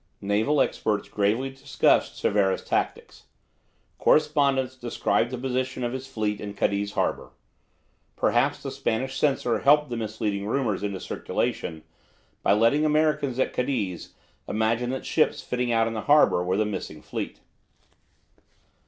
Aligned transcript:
Naval 0.19 0.61
experts 0.61 1.07
gravely 1.07 1.51
discussed 1.51 2.15
Cervera's 2.17 2.63
tactics. 2.63 3.25
Correspondents 3.99 4.75
described 4.75 5.29
the 5.29 5.37
position 5.37 5.83
of 5.83 5.93
his 5.93 6.07
fleet 6.07 6.41
in 6.41 6.55
Cadiz 6.55 6.93
harbour. 6.93 7.33
Perhaps 8.15 8.63
the 8.63 8.71
Spanish 8.71 9.19
censor 9.19 9.59
helped 9.59 9.91
the 9.91 9.97
misleading 9.97 10.47
rumours 10.47 10.81
into 10.81 10.99
circulation 10.99 11.83
by 12.41 12.53
letting 12.53 12.83
Americans 12.83 13.37
at 13.37 13.53
Cadiz 13.53 14.15
imagine 14.49 14.89
that 14.89 15.05
ships 15.05 15.43
fitting 15.43 15.71
out 15.71 15.85
in 15.85 15.93
the 15.93 16.01
harbour 16.01 16.43
were 16.43 16.57
the 16.57 16.65
missing 16.65 17.03
fleet. 17.03 17.39